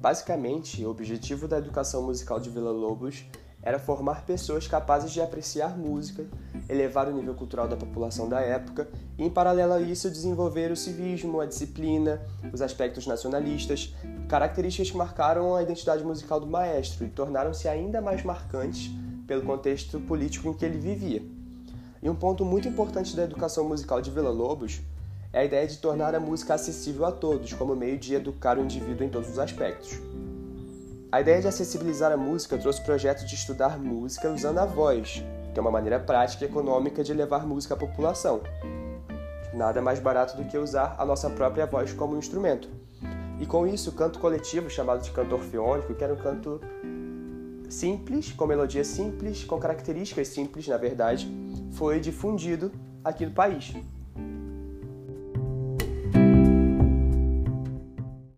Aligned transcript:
Basicamente, 0.00 0.82
o 0.82 0.88
objetivo 0.88 1.46
da 1.46 1.58
educação 1.58 2.02
musical 2.02 2.40
de 2.40 2.48
Vila 2.48 2.70
Lobos 2.70 3.22
era 3.62 3.78
formar 3.78 4.24
pessoas 4.24 4.66
capazes 4.66 5.12
de 5.12 5.20
apreciar 5.20 5.76
música, 5.76 6.24
elevar 6.70 7.06
o 7.06 7.12
nível 7.12 7.34
cultural 7.34 7.68
da 7.68 7.76
população 7.76 8.26
da 8.26 8.40
época 8.40 8.88
e, 9.18 9.24
em 9.24 9.28
paralelo 9.28 9.74
a 9.74 9.80
isso, 9.80 10.10
desenvolver 10.10 10.72
o 10.72 10.76
civismo, 10.76 11.38
a 11.38 11.44
disciplina, 11.44 12.22
os 12.50 12.62
aspectos 12.62 13.06
nacionalistas, 13.06 13.94
características 14.26 14.90
que 14.90 14.96
marcaram 14.96 15.54
a 15.54 15.62
identidade 15.62 16.02
musical 16.02 16.40
do 16.40 16.46
maestro 16.46 17.04
e 17.04 17.10
tornaram-se 17.10 17.68
ainda 17.68 18.00
mais 18.00 18.24
marcantes 18.24 18.90
pelo 19.26 19.42
contexto 19.42 20.00
político 20.00 20.48
em 20.48 20.54
que 20.54 20.64
ele 20.64 20.78
vivia. 20.78 21.22
E 22.02 22.08
um 22.08 22.14
ponto 22.14 22.42
muito 22.42 22.66
importante 22.66 23.14
da 23.14 23.24
educação 23.24 23.68
musical 23.68 24.00
de 24.00 24.10
Vila 24.10 24.30
Lobos 24.30 24.80
é 25.32 25.40
a 25.40 25.44
ideia 25.44 25.66
de 25.66 25.78
tornar 25.78 26.14
a 26.14 26.20
música 26.20 26.54
acessível 26.54 27.04
a 27.06 27.12
todos, 27.12 27.52
como 27.52 27.76
meio 27.76 27.98
de 27.98 28.14
educar 28.14 28.58
o 28.58 28.62
indivíduo 28.62 29.06
em 29.06 29.08
todos 29.08 29.30
os 29.30 29.38
aspectos. 29.38 30.00
A 31.12 31.20
ideia 31.20 31.40
de 31.40 31.48
acessibilizar 31.48 32.12
a 32.12 32.16
música 32.16 32.58
trouxe 32.58 32.80
o 32.80 32.84
projeto 32.84 33.24
de 33.24 33.34
estudar 33.34 33.78
música 33.78 34.30
usando 34.30 34.58
a 34.58 34.66
voz, 34.66 35.24
que 35.52 35.58
é 35.58 35.60
uma 35.60 35.70
maneira 35.70 36.00
prática 36.00 36.44
e 36.44 36.48
econômica 36.48 37.02
de 37.02 37.14
levar 37.14 37.46
música 37.46 37.74
à 37.74 37.76
população. 37.76 38.40
Nada 39.54 39.80
mais 39.80 39.98
barato 40.00 40.36
do 40.36 40.44
que 40.44 40.58
usar 40.58 40.96
a 40.98 41.04
nossa 41.04 41.30
própria 41.30 41.66
voz 41.66 41.92
como 41.92 42.16
instrumento. 42.16 42.68
E 43.40 43.46
com 43.46 43.66
isso, 43.66 43.90
o 43.90 43.92
canto 43.92 44.18
coletivo, 44.18 44.68
chamado 44.68 45.02
de 45.02 45.10
canto 45.10 45.34
orfeônico, 45.34 45.94
que 45.94 46.04
era 46.04 46.12
um 46.12 46.16
canto 46.16 46.60
simples, 47.68 48.32
com 48.32 48.46
melodia 48.46 48.84
simples, 48.84 49.44
com 49.44 49.58
características 49.58 50.28
simples, 50.28 50.66
na 50.68 50.76
verdade, 50.76 51.28
foi 51.72 51.98
difundido 52.00 52.70
aqui 53.02 53.24
no 53.24 53.32
país. 53.32 53.72